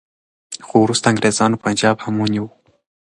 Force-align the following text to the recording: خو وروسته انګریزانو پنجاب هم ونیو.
خو 0.67 0.75
وروسته 0.85 1.05
انګریزانو 1.11 1.61
پنجاب 1.63 1.97
هم 2.03 2.15
ونیو. 2.17 2.45